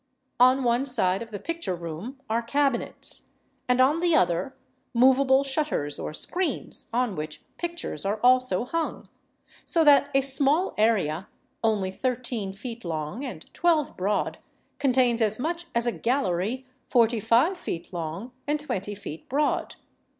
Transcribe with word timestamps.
On 0.39 0.63
one 0.63 0.83
side 0.87 1.21
of 1.21 1.29
the 1.29 1.37
picture 1.37 1.75
room 1.75 2.19
are 2.27 2.41
cabinets, 2.41 3.33
and 3.69 3.79
on 3.79 3.99
the 3.99 4.15
other 4.15 4.55
movable 4.95 5.43
shutters 5.43 5.99
or 5.99 6.11
screens, 6.11 6.87
on 6.91 7.15
which 7.15 7.43
pictures 7.57 8.03
are 8.03 8.19
also 8.23 8.65
hung; 8.65 9.09
so 9.63 9.83
that 9.83 10.09
a 10.15 10.21
small 10.21 10.73
area, 10.75 11.27
only 11.63 11.91
thirteen 11.91 12.51
feet 12.51 12.83
long 12.83 13.23
and 13.23 13.53
twelve 13.53 13.95
broad, 13.95 14.39
contains 14.79 15.21
as 15.21 15.37
much 15.39 15.67
as 15.75 15.85
a 15.85 15.91
gallery 15.91 16.65
forty 16.87 17.19
five 17.19 17.55
feet 17.55 17.93
long 17.93 18.31
and 18.47 18.59
twenty 18.59 18.95
feet 18.95 19.29
broad. 19.29 19.75